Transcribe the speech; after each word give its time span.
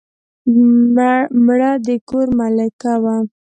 مړه 1.45 1.71
د 1.85 1.87
کور 2.09 2.27
ملکه 2.39 2.93
وه 3.03 3.15